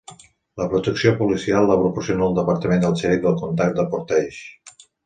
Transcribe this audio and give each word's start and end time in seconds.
La 0.61 0.65
protecció 0.71 1.11
policial 1.19 1.69
la 1.73 1.77
proporciona 1.83 2.27
el 2.31 2.35
departament 2.41 2.85
del 2.87 2.99
xerif 3.05 3.25
del 3.29 3.41
comtat 3.45 3.79
de 3.83 3.91
Portage. 3.95 4.85